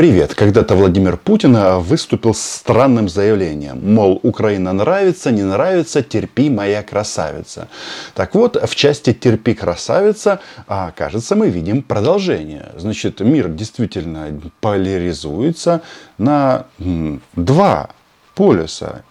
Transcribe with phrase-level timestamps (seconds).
[0.00, 0.34] Привет.
[0.34, 3.80] Когда-то Владимир Путин а, выступил с странным заявлением.
[3.92, 7.68] Мол, Украина нравится, не нравится, терпи, моя красавица.
[8.14, 12.72] Так вот, в части «терпи, красавица», а, кажется, мы видим продолжение.
[12.78, 15.82] Значит, мир действительно поляризуется
[16.16, 16.64] на
[17.36, 17.90] два
[18.34, 19.04] полюса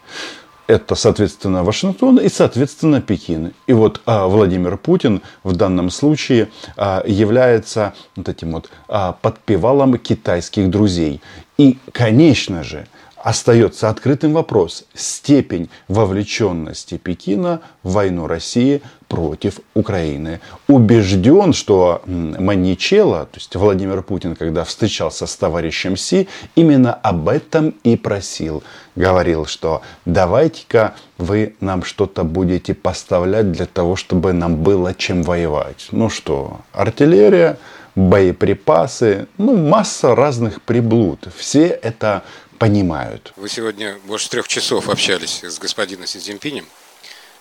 [0.69, 3.53] это, соответственно, Вашингтон и, соответственно, Пекин.
[3.65, 9.97] И вот а, Владимир Путин в данном случае а, является вот этим вот а, подпевалом
[9.97, 11.21] китайских друзей.
[11.57, 12.87] И, конечно же,
[13.23, 20.39] остается открытым вопрос степень вовлеченности Пекина в войну России против Украины.
[20.67, 27.75] Убежден, что Маничела, то есть Владимир Путин, когда встречался с товарищем Си, именно об этом
[27.83, 28.63] и просил.
[28.95, 35.87] Говорил, что давайте-ка вы нам что-то будете поставлять для того, чтобы нам было чем воевать.
[35.91, 37.57] Ну что, артиллерия,
[37.95, 41.27] боеприпасы, ну масса разных приблуд.
[41.35, 42.23] Все это
[42.59, 43.33] понимают.
[43.37, 46.67] Вы сегодня больше трех часов общались с господином Си Цзиньпинем.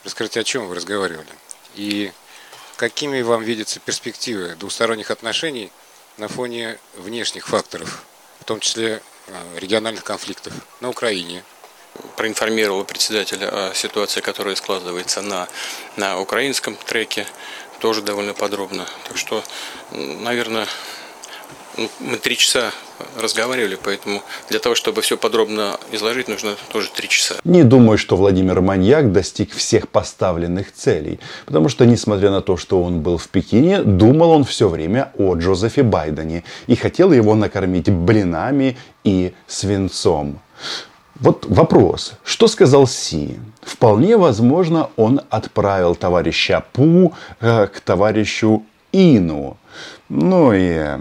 [0.04, 1.28] Расскажите, о чем вы разговаривали?
[1.74, 2.12] И
[2.76, 5.72] какими вам видятся перспективы двусторонних отношений
[6.16, 8.04] на фоне внешних факторов,
[8.40, 11.42] в том числе э, региональных конфликтов на Украине,
[12.16, 15.48] проинформировал председателя о ситуации, которая складывается на,
[15.96, 17.26] на украинском треке,
[17.80, 18.86] тоже довольно подробно.
[19.06, 19.42] Так что,
[19.90, 20.68] наверное,
[21.76, 22.72] ну, мы три часа
[23.20, 27.36] разговаривали, поэтому для того, чтобы все подробно изложить, нужно тоже три часа.
[27.44, 32.82] Не думаю, что Владимир Маньяк достиг всех поставленных целей, потому что, несмотря на то, что
[32.82, 37.90] он был в Пекине, думал он все время о Джозефе Байдене и хотел его накормить
[37.90, 40.40] блинами и свинцом.
[41.20, 43.38] Вот вопрос, что сказал Си?
[43.62, 48.62] Вполне возможно, он отправил товарища Пу э, к товарищу
[48.92, 49.57] Ину.
[50.08, 50.96] Ну и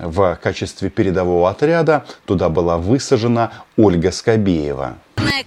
[0.00, 4.94] в качестве передового отряда туда была высажена Ольга Скобеева.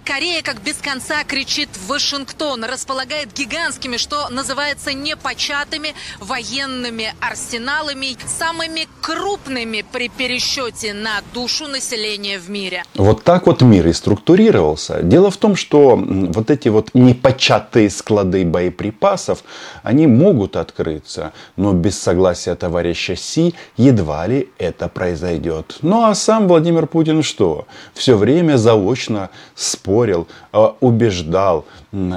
[0.05, 9.83] Корея как без конца кричит Вашингтон, располагает гигантскими, что называется, непочатыми военными арсеналами, самыми крупными
[9.91, 12.83] при пересчете на душу населения в мире.
[12.95, 15.01] Вот так вот мир и структурировался.
[15.01, 19.43] Дело в том, что вот эти вот непочатые склады боеприпасов,
[19.83, 25.77] они могут открыться, но без согласия товарища Си едва ли это произойдет.
[25.81, 27.67] Ну а сам Владимир Путин что?
[27.93, 29.29] Все время заочно
[29.65, 31.65] спорил, а, убеждал,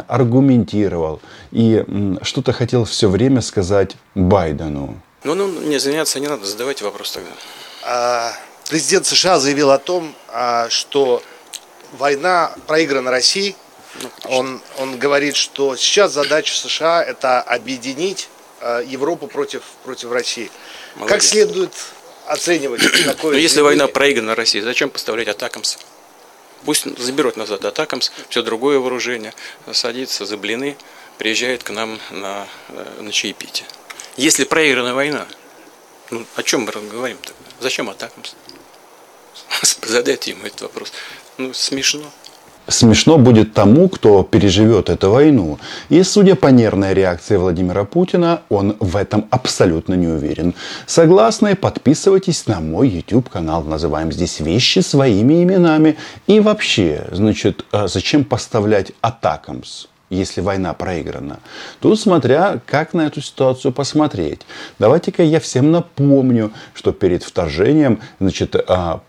[0.06, 1.20] аргументировал
[1.50, 1.84] и
[2.22, 5.00] что-то хотел все время сказать Байдену.
[5.24, 7.30] Ну, ну, не заняться не надо, задавайте вопрос тогда.
[7.84, 8.32] А,
[8.68, 11.22] президент США заявил о том, а, что
[11.92, 13.56] война проиграна Россией.
[14.02, 18.28] Ну, он, он говорит, что сейчас задача США это объединить
[18.86, 20.50] Европу против, против России.
[20.96, 21.14] Молодец.
[21.14, 21.72] Как следует
[22.26, 23.32] оценивать такое?
[23.32, 25.78] Но если война проиграна России, зачем поставлять атакамс?
[26.64, 29.32] Пусть заберут назад Атакамс, все другое вооружение,
[29.72, 30.76] садится за блины,
[31.18, 33.66] приезжает к нам на, э, на чаепитие.
[34.16, 35.26] Если проиграна война,
[36.10, 37.50] ну о чем мы говорим тогда?
[37.60, 38.34] Зачем Атакамс?
[39.82, 40.92] Задайте ему этот вопрос.
[41.36, 42.10] Ну, смешно
[42.68, 45.58] смешно будет тому, кто переживет эту войну.
[45.88, 50.54] И судя по нервной реакции Владимира Путина, он в этом абсолютно не уверен.
[50.86, 51.56] Согласны?
[51.56, 53.64] Подписывайтесь на мой YouTube канал.
[53.64, 55.96] Называем здесь вещи своими именами.
[56.26, 59.86] И вообще, значит, а зачем поставлять Атакамс?
[60.10, 61.38] если война проиграна.
[61.80, 64.40] Тут смотря, как на эту ситуацию посмотреть.
[64.78, 69.02] Давайте-ка я всем напомню, что перед вторжением, значит, а,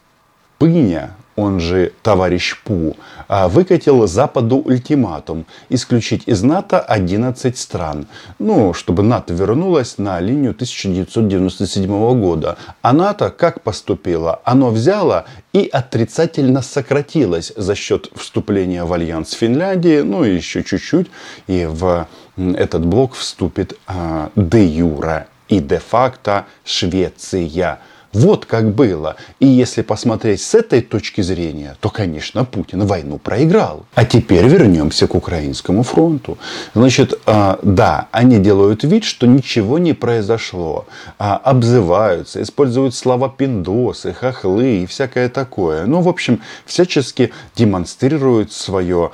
[0.59, 8.07] Пыня он же товарищ Пу, а, выкатил Западу ультиматум исключить из НАТО 11 стран.
[8.39, 12.57] Ну, чтобы НАТО вернулось на линию 1997 года.
[12.81, 14.41] А НАТО как поступило?
[14.43, 21.07] Оно взяло и отрицательно сократилось за счет вступления в альянс Финляндии, ну и еще чуть-чуть,
[21.47, 22.07] и в
[22.37, 27.79] этот блок вступит а, де юра и де факто Швеция.
[28.13, 29.17] Вот как было.
[29.39, 33.85] И если посмотреть с этой точки зрения, то, конечно, Путин войну проиграл.
[33.93, 36.37] А теперь вернемся к Украинскому фронту.
[36.73, 40.87] Значит, а, да, они делают вид, что ничего не произошло.
[41.19, 45.85] А, обзываются, используют слова пиндосы, хохлы и всякое такое.
[45.85, 49.11] Ну, в общем, всячески демонстрируют свое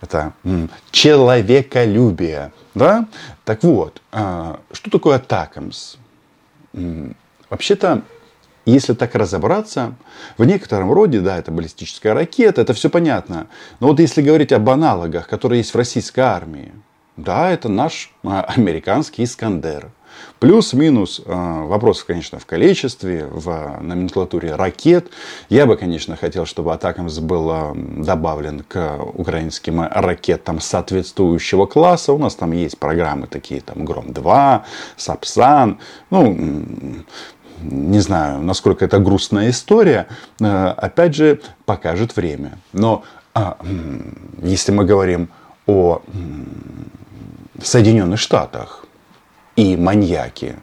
[0.00, 0.32] это,
[0.90, 2.52] человеколюбие.
[2.74, 3.06] Да?
[3.44, 5.96] Так вот, а, что такое атакамс?
[7.50, 8.02] Вообще-то,
[8.64, 9.94] если так разобраться,
[10.36, 13.46] в некотором роде, да, это баллистическая ракета, это все понятно.
[13.80, 16.72] Но вот если говорить об аналогах, которые есть в российской армии,
[17.16, 19.90] да, это наш а, американский Искандер.
[20.38, 25.10] Плюс-минус э, вопросов, конечно, в количестве, в номенклатуре ракет.
[25.48, 32.12] Я бы, конечно, хотел, чтобы Атакамс был э, добавлен к украинским ракетам соответствующего класса.
[32.12, 34.62] У нас там есть программы такие, там Гром-2,
[34.96, 35.78] Сапсан.
[36.10, 37.04] Ну,
[37.60, 40.06] не знаю, насколько это грустная история,
[40.40, 42.58] э, опять же, покажет время.
[42.72, 43.04] Но
[43.34, 43.58] а,
[44.42, 45.28] если мы говорим
[45.66, 46.00] о
[47.62, 48.86] Соединенных Штатах
[49.56, 50.56] и маньяке,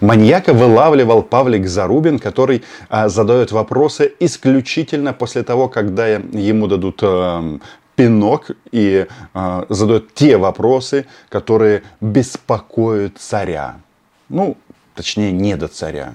[0.00, 7.58] Маньяка вылавливал Павлик Зарубин, который а, задает вопросы исключительно после того, когда ему дадут а,
[7.96, 13.80] пинок и а, задает те вопросы, которые беспокоят царя.
[14.28, 14.56] Ну,
[14.94, 16.12] точнее, не до царя,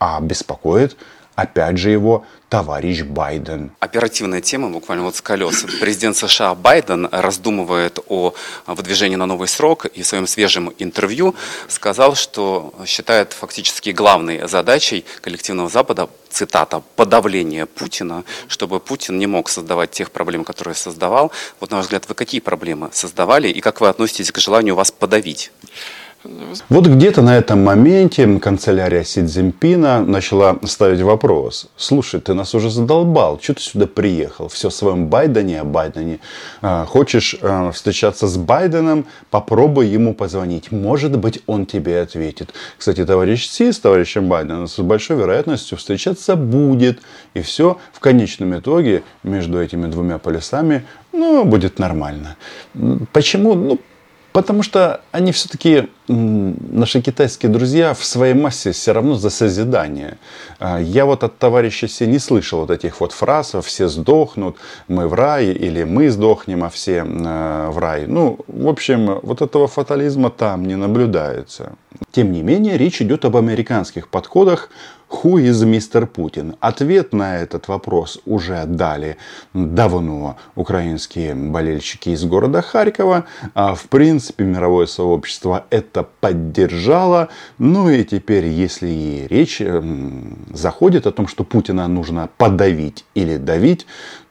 [0.00, 0.96] а беспокоит
[1.36, 3.70] опять же его товарищ Байден.
[3.78, 5.64] Оперативная тема, буквально вот с колес.
[5.80, 8.34] Президент США Байден раздумывает о
[8.66, 11.34] выдвижении на новый срок и в своем свежем интервью
[11.68, 19.48] сказал, что считает фактически главной задачей коллективного Запада, цитата, подавление Путина, чтобы Путин не мог
[19.48, 21.30] создавать тех проблем, которые создавал.
[21.60, 24.90] Вот, на ваш взгляд, вы какие проблемы создавали и как вы относитесь к желанию вас
[24.90, 25.52] подавить?
[26.68, 31.68] Вот где-то на этом моменте канцелярия Си Цзиньпина начала ставить вопрос.
[31.76, 34.48] Слушай, ты нас уже задолбал, что ты сюда приехал?
[34.48, 36.18] Все в своем Байдене, о Байдене.
[36.60, 39.06] А, хочешь а, встречаться с Байденом?
[39.30, 40.70] Попробуй ему позвонить.
[40.70, 42.52] Может быть, он тебе ответит.
[42.76, 47.00] Кстати, товарищ Си с товарищем Байденом с большой вероятностью встречаться будет.
[47.32, 52.36] И все в конечном итоге между этими двумя полюсами ну, будет нормально.
[53.12, 53.54] Почему?
[53.54, 53.78] Ну,
[54.32, 60.18] Потому что они все-таки, наши китайские друзья, в своей массе все равно за созидание.
[60.58, 64.56] А, я вот от товарища Си не слышал вот этих вот фраз «все сдохнут»,
[64.88, 68.06] «мы в рай» или «мы сдохнем, а все в рай».
[68.06, 71.72] Ну, в общем, вот этого фатализма там не наблюдается.
[72.12, 74.70] Тем не менее, речь идет об американских подходах
[75.10, 76.08] Who is Mr.
[76.08, 76.56] Putin?
[76.60, 79.16] Ответ на этот вопрос уже дали
[79.52, 83.24] давно украинские болельщики из города Харькова.
[83.54, 87.28] А в принципе, мировое сообщество это поддержало.
[87.58, 89.62] Ну и теперь, если речь
[90.52, 93.86] заходит о том, что Путина нужно подавить или давить,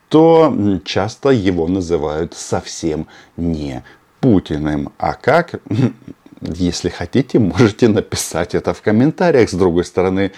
[0.09, 0.53] то
[0.85, 3.07] часто его называют совсем
[3.37, 3.83] не
[4.19, 4.91] Путиным.
[4.97, 5.61] А как?
[6.41, 9.49] Если хотите, можете написать это в комментариях.
[9.49, 10.31] С другой стороны,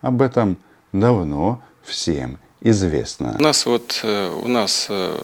[0.00, 0.56] об этом
[0.92, 3.36] давно всем известно.
[3.38, 5.18] У нас вот э, у нас э,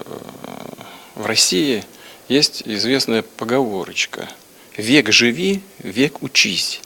[1.17, 1.85] в России
[2.29, 4.29] есть известная поговорочка
[4.77, 6.81] «Век живи, век учись».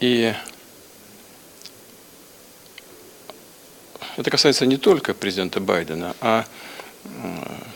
[0.00, 0.34] И
[4.16, 6.44] это касается не только президента Байдена, а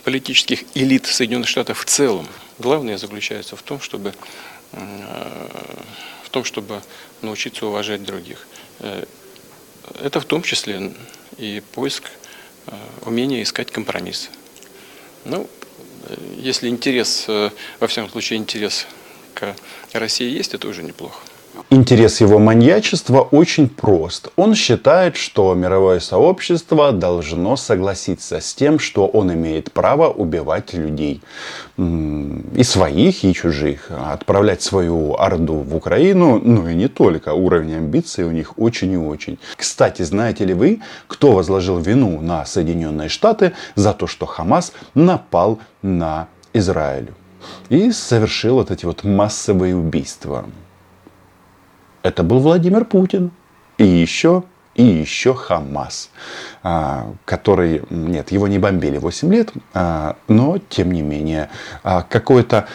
[0.05, 2.29] политических элит Соединенных Штатов в целом.
[2.59, 4.15] Главное заключается в том, чтобы
[4.73, 6.83] в том, чтобы
[7.21, 8.47] научиться уважать других.
[8.81, 9.05] Э,
[10.01, 10.95] это в том числе
[11.37, 12.11] и поиск,
[12.67, 12.73] э,
[13.05, 14.31] умение искать компромисс.
[15.25, 15.62] Ну, э,
[16.39, 18.87] если интерес, во всяком случае, интерес
[19.35, 19.55] к
[19.93, 21.21] России есть, это уже неплохо.
[21.71, 24.29] Интерес его маньячества очень прост.
[24.37, 31.23] Он считает, что мировое сообщество должно согласиться с тем, что он имеет право убивать людей.
[31.79, 33.91] И своих, и чужих.
[33.91, 37.33] Отправлять свою орду в Украину, ну и не только.
[37.33, 39.39] Уровень амбиций у них очень и очень.
[39.57, 45.59] Кстати, знаете ли вы, кто возложил вину на Соединенные Штаты за то, что Хамас напал
[45.83, 47.13] на Израиль?
[47.71, 50.45] И совершил вот эти вот массовые убийства
[52.03, 53.31] это был Владимир Путин.
[53.79, 54.45] И еще
[54.75, 56.11] и еще Хамас,
[56.63, 61.51] а, который, нет, его не бомбили 8 лет, а, но, тем не менее,
[61.83, 62.67] а, какое-то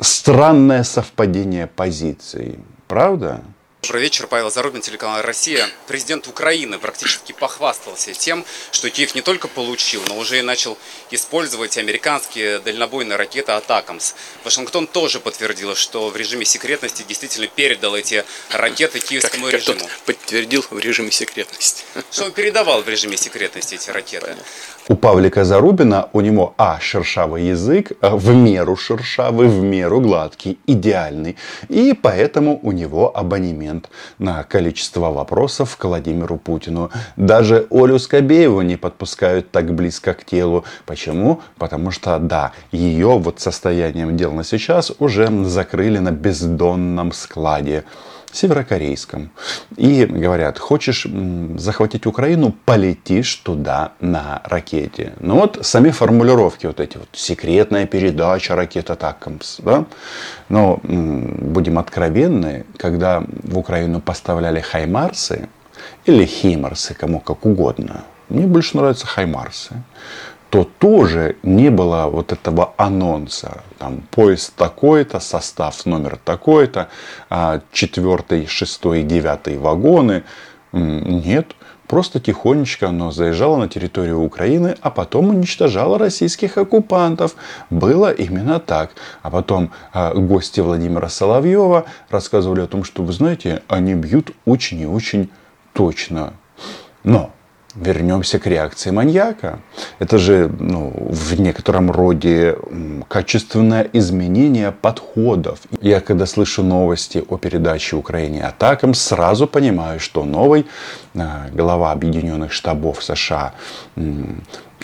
[0.00, 2.58] странное совпадение позиций.
[2.88, 3.40] Правда?
[3.84, 5.68] Добрый вечер, Павел Зарубин, телеканал «Россия».
[5.86, 10.78] Президент Украины практически похвастался тем, что Киев не только получил, но уже и начал
[11.10, 14.14] использовать американские дальнобойные ракеты «Атакамс».
[14.42, 19.86] Вашингтон тоже подтвердил, что в режиме секретности действительно передал эти ракеты киевскому как, режиму.
[20.06, 21.84] подтвердил в режиме секретности.
[22.10, 24.28] Что он передавал в режиме секретности эти ракеты.
[24.28, 24.44] Понятно.
[24.86, 30.58] У Павлика Зарубина у него, а, шершавый язык, а, в меру шершавый, в меру гладкий,
[30.66, 31.36] идеальный.
[31.70, 33.88] И поэтому у него абонемент
[34.18, 36.90] на количество вопросов к Владимиру Путину.
[37.16, 40.64] Даже Олю Скобееву не подпускают так близко к телу.
[40.84, 41.40] Почему?
[41.56, 47.84] Потому что, да, ее вот состоянием дел на сейчас уже закрыли на бездонном складе.
[48.34, 49.30] Северокорейском.
[49.76, 51.06] И говорят, хочешь
[51.56, 55.12] захватить Украину, полетишь туда на ракете.
[55.20, 57.08] Ну вот сами формулировки вот эти вот.
[57.12, 59.60] Секретная передача ракета Атакамс.
[59.60, 59.84] Да?
[60.48, 65.48] Но будем откровенны, когда в Украину поставляли Хаймарсы,
[66.06, 68.04] или Химарсы, кому как угодно.
[68.28, 69.82] Мне больше нравятся Хаймарсы
[70.54, 73.64] то тоже не было вот этого анонса.
[73.78, 76.90] Там поезд такой-то, состав номер такой-то,
[77.28, 80.22] а, четвертый, шестой, девятый вагоны.
[80.70, 81.56] Нет,
[81.88, 87.34] просто тихонечко оно заезжало на территорию Украины, а потом уничтожало российских оккупантов.
[87.68, 88.92] Было именно так.
[89.22, 94.82] А потом а, гости Владимира Соловьева рассказывали о том, что, вы знаете, они бьют очень
[94.82, 95.30] и очень
[95.72, 96.34] точно.
[97.02, 97.32] Но
[97.74, 99.58] Вернемся к реакции маньяка.
[99.98, 102.56] Это же ну, в некотором роде
[103.08, 105.58] качественное изменение подходов.
[105.80, 110.66] Я когда слышу новости о передаче Украине атакам, сразу понимаю, что новый
[111.14, 113.54] э, глава Объединенных Штабов США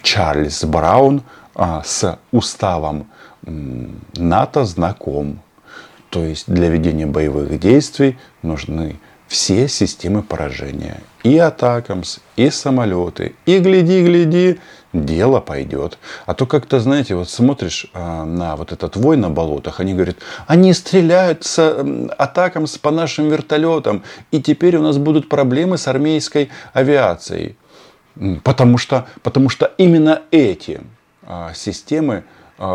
[0.03, 1.23] Чарльз Браун
[1.55, 3.07] э, с уставом
[3.43, 5.41] НАТО знаком.
[6.11, 11.01] То есть для ведения боевых действий нужны все системы поражения.
[11.23, 13.35] И атакамс, и самолеты.
[13.45, 14.61] И гляди, гляди,
[14.93, 15.99] дело пойдет.
[16.27, 20.17] А то как-то, знаете, вот смотришь а, на вот этот вой на болотах, они говорят,
[20.47, 21.59] они стреляют с
[22.19, 27.57] атакамс по нашим вертолетам, и теперь у нас будут проблемы с армейской авиацией.
[28.43, 30.81] Потому что, потому что именно эти
[31.23, 32.25] а, системы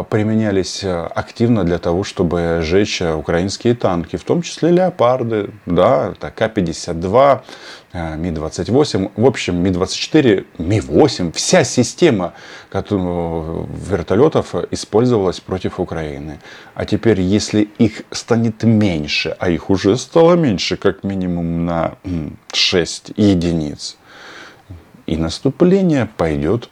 [0.09, 6.13] применялись э, активно для того, чтобы сжечь э, украинские танки, в том числе леопарды, да,
[6.13, 7.41] это К-52,
[7.93, 12.33] э, Ми-28, в общем, Ми-24, Ми-8, вся система
[12.73, 16.39] вертолетов использовалась против Украины.
[16.73, 21.93] А теперь, если их станет меньше, а их уже стало меньше, как минимум на
[22.51, 23.97] 6 единиц,
[25.05, 26.69] и наступление пойдет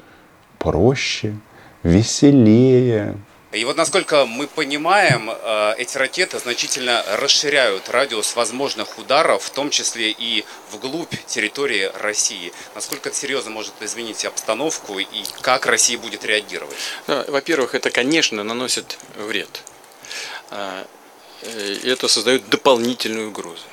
[0.57, 1.35] проще,
[1.83, 3.17] веселее.
[3.51, 9.69] И вот насколько мы понимаем, э, эти ракеты значительно расширяют радиус возможных ударов, в том
[9.69, 12.51] числе и вглубь территории России.
[12.73, 15.05] Насколько это серьезно может изменить обстановку и
[15.41, 16.75] как Россия будет реагировать?
[17.05, 19.61] Во-первых, это, конечно, наносит вред.
[20.49, 20.87] А,
[21.43, 23.65] и это создает дополнительную угрозу.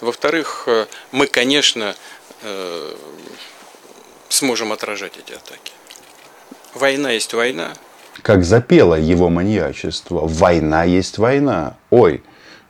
[0.00, 1.96] Во-вторых, э, мы, конечно,
[2.42, 2.96] э,
[4.28, 5.72] сможем отражать эти атаки.
[6.78, 7.72] Война есть война.
[8.22, 10.20] Как запело его маньячество.
[10.26, 11.76] Война есть война.
[11.90, 12.22] Ой,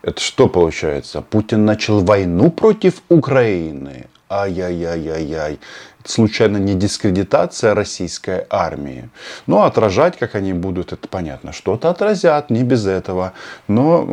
[0.02, 1.20] это что получается?
[1.20, 4.06] Путин начал войну против Украины.
[4.30, 5.58] Ай-яй-яй-яй-яй.
[6.04, 9.08] Случайно не дискредитация российской армии.
[9.46, 11.52] Ну, отражать, как они будут, это понятно.
[11.52, 13.32] Что-то отразят, не без этого.
[13.68, 14.04] Но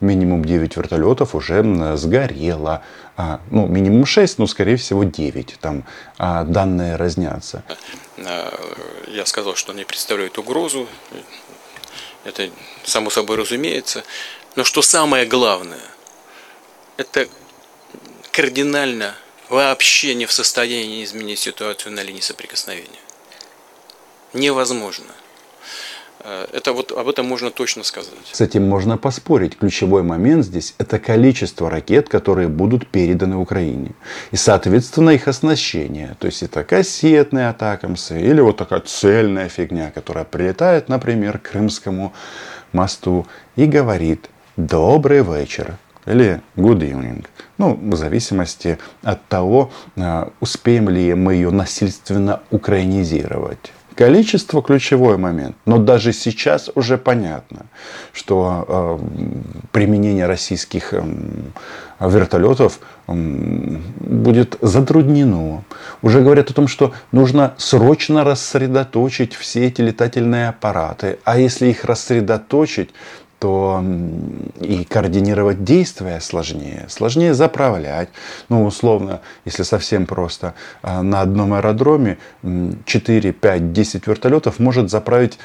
[0.00, 2.82] минимум 9 вертолетов уже сгорело.
[3.16, 5.58] А, ну, минимум 6, но, скорее всего, 9.
[5.60, 5.84] Там
[6.18, 7.62] а, данные разнятся.
[8.18, 8.52] А,
[9.08, 10.86] я сказал, что они представляют угрозу.
[12.24, 12.48] Это
[12.84, 14.04] само собой разумеется.
[14.56, 15.78] Но что самое главное,
[16.96, 17.28] это
[18.32, 19.14] кардинально
[19.50, 23.00] вообще не в состоянии изменить ситуацию на линии соприкосновения.
[24.32, 25.12] Невозможно.
[26.20, 28.14] Э, это вот об этом можно точно сказать.
[28.32, 29.58] С этим можно поспорить.
[29.58, 33.90] Ключевой момент здесь– это количество ракет, которые будут переданы Украине.
[34.30, 36.16] И, соответственно, их оснащение.
[36.20, 42.12] То есть, это кассетные атакамсы или вот такая цельная фигня, которая прилетает, например, к Крымскому
[42.72, 43.26] мосту
[43.56, 45.76] и говорит «Добрый вечер»
[46.06, 47.24] или good evening.
[47.58, 53.72] Ну, в зависимости от того, э, успеем ли мы ее насильственно украинизировать.
[54.00, 55.56] Количество– ключевой момент.
[55.66, 57.66] Но даже сейчас уже понятно,
[58.14, 58.98] что э,
[59.72, 61.02] применение российских э,
[62.00, 65.64] вертолетов э, будет затруднено.
[66.00, 71.18] Уже говорят о том, что нужно срочно рассредоточить все эти летательные аппараты.
[71.24, 72.90] А если их рассредоточить,
[73.40, 73.82] то
[74.60, 78.10] и координировать действия сложнее, сложнее заправлять.
[78.50, 82.18] Ну, условно, если совсем просто, а, на одном аэродроме
[82.84, 85.38] 4, 5, 10 вертолетов может заправить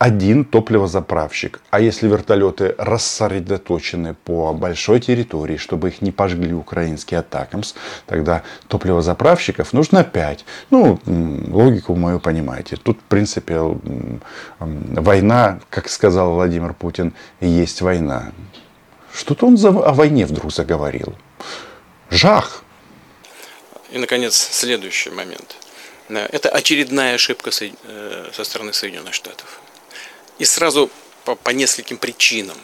[0.00, 1.60] один топливозаправщик.
[1.68, 7.74] А если вертолеты рассредоточены по большой территории, чтобы их не пожгли украинские атакамс,
[8.06, 10.46] тогда топливозаправщиков нужно 5.
[10.70, 10.98] Ну,
[11.52, 12.76] логику мою понимаете.
[12.76, 13.60] Тут, в принципе,
[14.58, 18.32] война, как сказал Владимир Путин, есть война.
[19.12, 21.14] Что-то он о войне вдруг заговорил.
[22.08, 22.64] Жах.
[23.90, 25.56] И, наконец, следующий момент.
[26.08, 29.59] Это очередная ошибка э, со стороны Соединенных Штатов.
[30.40, 30.90] И сразу
[31.24, 32.56] по, по нескольким причинам.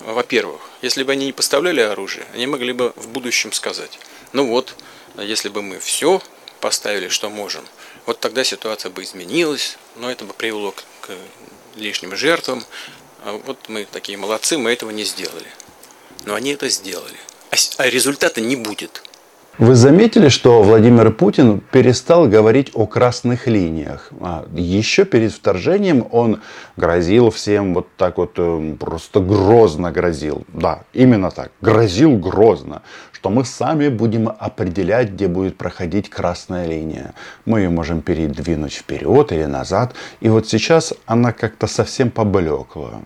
[0.00, 3.98] во-первых, если бы они не поставляли оружие, они могли бы в будущем сказать,
[4.32, 4.74] ну вот,
[5.18, 6.22] если бы мы все
[6.60, 7.64] поставили, что можем,
[8.06, 11.10] вот тогда ситуация бы изменилась, но это бы привело к
[11.76, 12.64] лишним жертвам.
[13.24, 15.50] А вот мы такие молодцы, мы этого не сделали.
[16.24, 17.16] Но они это сделали.
[17.50, 19.02] А, а результата не будет.
[19.58, 24.12] Вы заметили, что Владимир Путин перестал говорить о красных линиях.
[24.20, 26.42] А еще перед вторжением он
[26.76, 30.44] грозил всем вот так вот, э, просто грозно грозил.
[30.52, 32.82] Да, именно так, грозил грозно,
[33.12, 37.14] что мы сами будем определять, где будет проходить красная линия.
[37.46, 39.94] Мы ее можем передвинуть вперед или назад.
[40.20, 43.00] И вот сейчас она как-то совсем поблекла.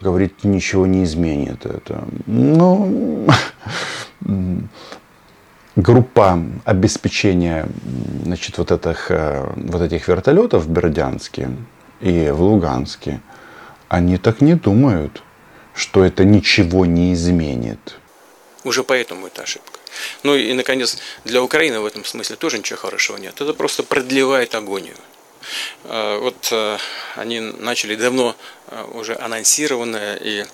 [0.00, 2.04] Говорит, ничего не изменит это.
[2.26, 3.26] Ну,
[5.76, 7.68] группа обеспечения
[8.24, 11.50] значит, вот, этих, э, вот этих вертолетов в Бердянске
[12.00, 13.20] и в Луганске,
[13.88, 15.22] они так не думают,
[15.74, 17.98] что это ничего не изменит.
[18.64, 19.78] Уже поэтому это ошибка.
[20.22, 23.40] Ну и, наконец, для Украины в этом смысле тоже ничего хорошего нет.
[23.40, 24.96] Это просто продлевает агонию.
[25.84, 26.78] Э, вот э,
[27.16, 28.34] они начали давно
[28.94, 30.44] уже анонсированное и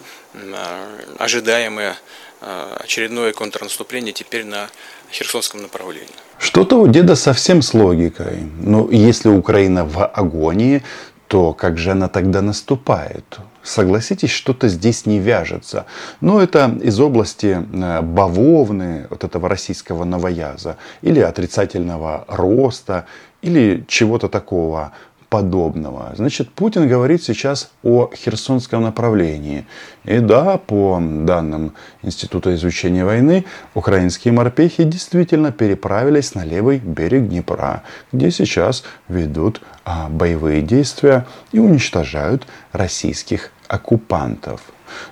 [1.18, 1.96] ожидаемое
[2.40, 4.68] очередное контрнаступление теперь на
[5.12, 6.08] Херсонском направлении.
[6.38, 8.38] Что-то у деда совсем с логикой.
[8.58, 10.82] Но если Украина в агонии,
[11.28, 13.38] то как же она тогда наступает?
[13.62, 15.86] Согласитесь, что-то здесь не вяжется.
[16.20, 23.06] Но это из области э, бавовны, вот этого российского новояза, или отрицательного роста,
[23.40, 24.92] или чего-то такого
[25.32, 26.12] подобного.
[26.14, 29.64] Значит, Путин говорит сейчас о Херсонском направлении.
[30.04, 31.72] И да, по данным
[32.02, 40.10] Института изучения войны, украинские морпехи действительно переправились на левый берег Днепра, где сейчас ведут а,
[40.10, 44.60] боевые действия и уничтожают российских оккупантов.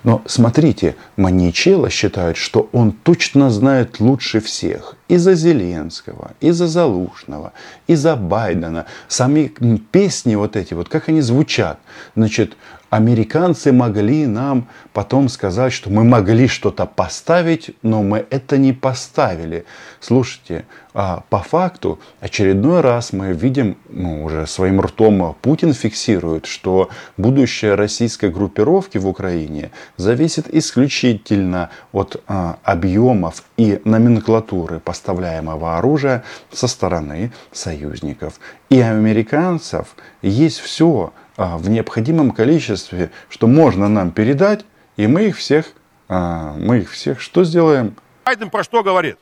[0.03, 4.95] Но смотрите, Маничело считает, что он точно знает лучше всех.
[5.11, 7.51] И за Зеленского, и за Залушного,
[7.87, 8.85] и за Байдена.
[9.09, 9.51] Сами
[9.91, 11.79] песни вот эти, вот как они звучат.
[12.15, 12.55] Значит,
[12.91, 19.65] американцы могли нам потом сказать, что мы могли что-то поставить, но мы это не поставили.
[20.01, 26.89] Слушайте, а по факту очередной раз мы видим, ну, уже своим ртом Путин фиксирует, что
[27.15, 36.67] будущее российской группировки в Украине зависит исключительно от а, объемов и номенклатуры поставляемого оружия со
[36.67, 38.39] стороны союзников.
[38.69, 44.65] И американцев есть все, а, в необходимом количестве, что можно нам передать,
[44.97, 45.65] и мы их всех,
[46.07, 47.95] а, мы их всех что сделаем?
[48.25, 49.17] Байден про что говорит?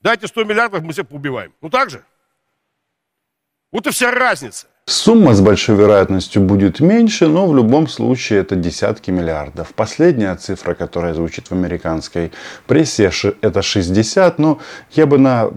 [0.00, 1.52] Дайте 100 миллиардов, мы всех поубиваем.
[1.60, 2.04] Ну так же?
[3.72, 4.68] Вот и вся разница.
[4.88, 9.74] Сумма с большой вероятностью будет меньше, но в любом случае это десятки миллиардов.
[9.74, 12.32] Последняя цифра, которая звучит в американской
[12.66, 13.10] прессе,
[13.42, 14.60] это 60, но
[14.92, 15.50] я бы на,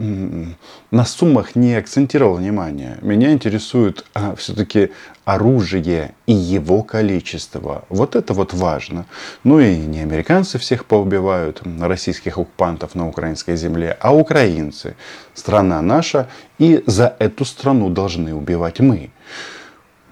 [0.91, 2.98] на суммах не акцентировал внимание.
[3.02, 4.91] Меня интересует а, все-таки
[5.26, 7.86] оружие и его количество.
[7.90, 9.06] Вот это вот важно.
[9.44, 14.96] Ну и не американцы всех поубивают, российских оккупантов на украинской земле, а украинцы.
[15.34, 19.12] Страна наша, и за эту страну должны убивать мы.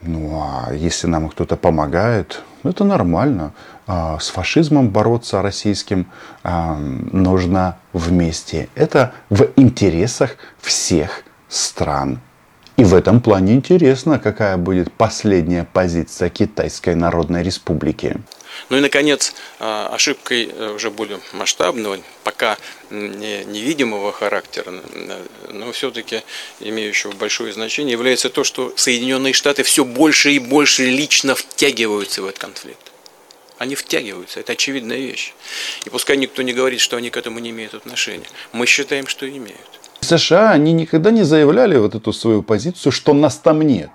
[0.01, 3.53] Ну а если нам кто-то помогает, это нормально.
[3.87, 6.05] А с фашизмом бороться российским
[6.43, 8.69] нужно вместе.
[8.75, 12.19] Это в интересах всех стран.
[12.79, 18.15] И в этом плане интересно, какая будет последняя позиция Китайской Народной Республики.
[18.69, 22.57] Ну и, наконец, а, ошибкой э, уже более масштабного, пока
[22.89, 24.71] невидимого характера,
[25.49, 26.23] но все-таки
[26.61, 32.27] имеющего большое значение, является то, что Соединенные Штаты все больше и больше лично втягиваются в
[32.27, 32.93] этот конфликт.
[33.57, 35.33] Они втягиваются, это очевидная вещь.
[35.83, 38.27] И пускай никто не говорит, что они к этому не имеют отношения.
[38.53, 39.78] Мы считаем, что имеют.
[40.17, 43.91] США, они никогда не заявляли вот эту свою позицию, что нас там нет.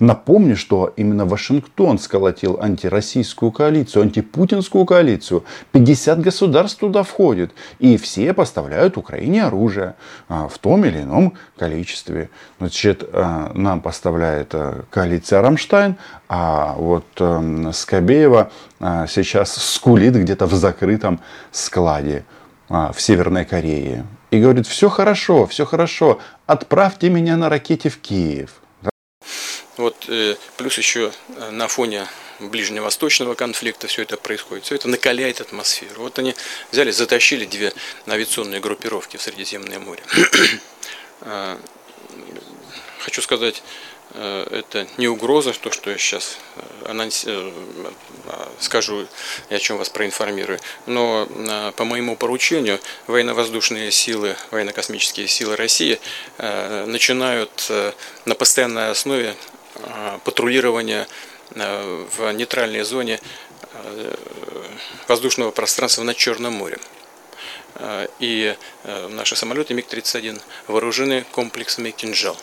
[0.00, 5.44] Напомню, что именно Вашингтон сколотил антироссийскую коалицию, антипутинскую коалицию.
[5.72, 7.52] 50 государств туда входит.
[7.78, 9.94] И все поставляют Украине оружие
[10.28, 12.30] а, в том или ином количестве.
[12.58, 15.96] Значит, а, нам поставляет а, коалиция Рамштайн,
[16.28, 17.04] а вот
[17.74, 22.24] Скобеева сейчас скулит где-то в закрытом складе
[22.68, 24.04] в Северной Корее.
[24.32, 28.62] И говорит, все хорошо, все хорошо, отправьте меня на ракете в Киев.
[29.76, 32.06] Вот э, плюс еще э, на фоне
[32.40, 34.64] ближневосточного конфликта все это происходит.
[34.64, 36.04] Все это накаляет атмосферу.
[36.04, 36.34] Вот они
[36.70, 37.74] взяли, затащили две
[38.08, 40.02] авиационные группировки в Средиземное море.
[41.20, 41.58] А,
[43.00, 47.26] хочу сказать, э, это не угроза, то, что я сейчас э, анонс...
[48.60, 49.06] скажу,
[49.48, 50.58] и о чем вас проинформирую.
[50.86, 51.26] Но
[51.76, 55.98] по моему поручению военно-воздушные силы, военно-космические силы России
[56.38, 57.70] начинают
[58.24, 59.34] на постоянной основе
[60.24, 61.06] патрулирование
[61.50, 63.20] в нейтральной зоне
[65.08, 66.80] воздушного пространства над Черным морем.
[67.76, 72.36] Э, и э, наши самолеты МиГ-31 вооружены комплексами «Кинжал».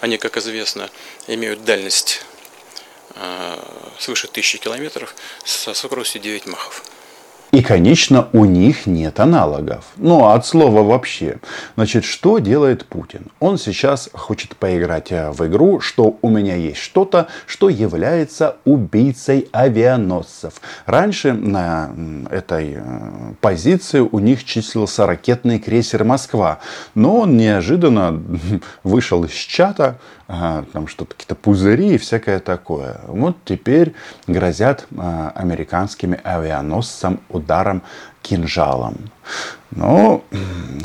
[0.00, 0.90] Они, как известно,
[1.26, 2.22] имеют дальность
[3.14, 3.58] э,
[3.98, 6.84] свыше тысячи километров со скоростью 9 махов.
[7.50, 9.86] И, конечно, у них нет аналогов.
[9.96, 11.38] Ну, от слова вообще.
[11.76, 13.28] Значит, что делает Путин?
[13.40, 19.48] Он сейчас хочет поиграть э, в игру, что у меня есть что-то, что является убийцей
[19.52, 20.54] авианосцев.
[20.84, 21.90] Раньше на
[22.30, 26.58] этой э, позиции у них числился ракетный крейсер «Москва».
[26.94, 28.22] Но он неожиданно
[28.82, 33.00] вышел из чата, там что-то, какие-то пузыри и всякое такое.
[33.06, 33.94] Вот теперь
[34.26, 37.82] грозят а, американскими авианосцам ударом
[38.28, 38.96] кинжалом.
[39.70, 40.24] Ну,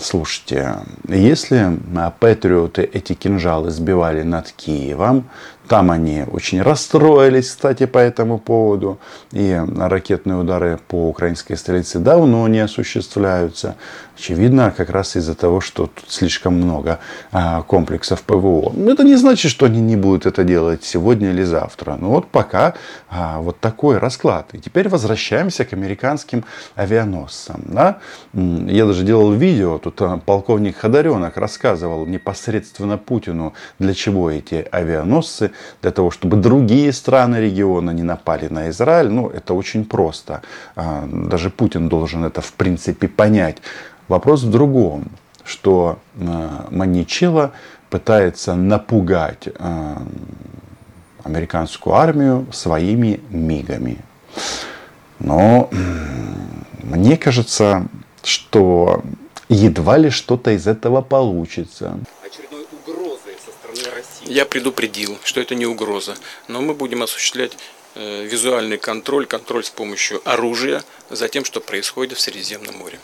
[0.01, 0.75] слушайте,
[1.07, 1.79] если
[2.19, 5.29] патриоты эти кинжалы сбивали над Киевом,
[5.67, 8.99] там они очень расстроились, кстати, по этому поводу.
[9.31, 13.75] И ракетные удары по украинской столице давно не осуществляются.
[14.17, 16.99] Очевидно, как раз из-за того, что тут слишком много
[17.31, 18.73] а, комплексов ПВО.
[18.87, 21.97] Это не значит, что они не будут это делать сегодня или завтра.
[21.99, 22.73] Но вот пока
[23.09, 24.49] а, вот такой расклад.
[24.53, 26.43] И теперь возвращаемся к американским
[26.75, 27.32] авианосцам.
[27.57, 27.99] Да?
[28.33, 35.51] Я даже делал видео, тут а, полковник Ходоренок рассказывал непосредственно Путину, для чего эти авианосцы
[35.81, 40.41] для того, чтобы другие страны региона не напали на Израиль, ну, это очень просто.
[40.75, 43.57] А, даже Путин должен это, в принципе, понять.
[44.07, 45.05] Вопрос в другом,
[45.43, 47.51] что а, Маничела
[47.89, 49.49] пытается напугать
[51.23, 53.97] американскую армию своими мигами.
[55.19, 55.69] Но
[56.83, 57.87] мне кажется,
[58.23, 59.03] что
[59.49, 61.97] едва ли что-то из этого получится.
[64.25, 66.15] Я предупредил, что это не угроза,
[66.47, 67.57] но мы будем осуществлять
[67.95, 72.99] э, визуальный контроль, контроль с помощью оружия за тем, что происходит в Средиземном море.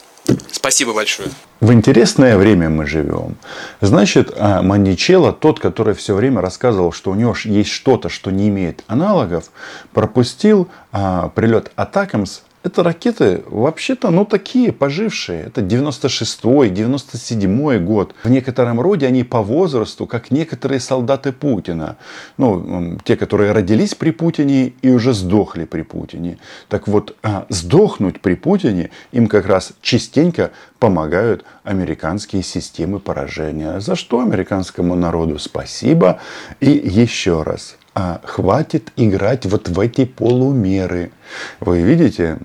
[0.51, 1.29] Спасибо большое.
[1.59, 3.37] В интересное время мы живем.
[3.81, 8.49] Значит, а, Маничело, тот, который все время рассказывал, что у него есть что-то, что не
[8.49, 9.51] имеет аналогов,
[9.93, 15.43] пропустил а, прилет Атакамс это ракеты вообще-то, ну, такие пожившие.
[15.43, 18.13] Это 96-й, 97-й год.
[18.23, 21.95] В некотором роде они по возрасту, как некоторые солдаты Путина.
[22.37, 26.37] Ну, те, которые родились при Путине и уже сдохли при Путине.
[26.67, 33.79] Так вот, а, сдохнуть при Путине им как раз частенько помогают американские системы поражения.
[33.79, 36.19] За что американскому народу спасибо.
[36.59, 41.11] И еще раз, а хватит играть вот в эти полумеры.
[41.59, 42.37] Вы видите,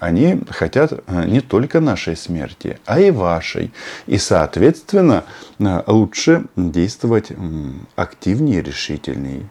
[0.00, 3.72] они хотят а, не только нашей смерти, а и вашей.
[4.06, 5.24] И, соответственно,
[5.60, 7.32] а, лучше действовать
[7.96, 9.46] активнее и решительней.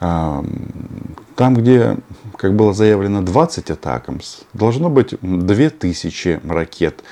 [0.00, 0.44] А,
[1.36, 1.96] там, где,
[2.36, 7.02] как было заявлено, 20 атакамс, должно быть 2000 ракет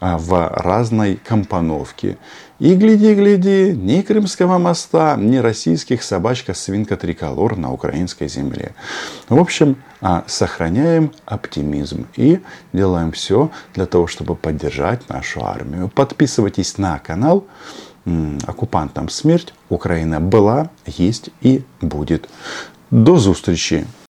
[0.00, 2.18] в разной компоновке.
[2.58, 8.74] И гляди, гляди, ни Крымского моста, ни российских собачка свинка триколор на украинской земле.
[9.28, 12.40] В общем, а, сохраняем оптимизм и
[12.72, 15.88] делаем все для того, чтобы поддержать нашу армию.
[15.88, 17.44] Подписывайтесь на канал.
[18.46, 19.52] Оккупантам смерть.
[19.68, 22.28] Украина была, есть и будет.
[22.90, 23.84] До зустрічі!